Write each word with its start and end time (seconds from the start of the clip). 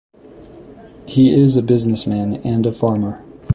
He 1.05 1.31
is 1.39 1.55
a 1.57 1.61
businessman, 1.61 2.37
and 2.37 2.65
a 2.65 2.71
farmer. 2.71 3.23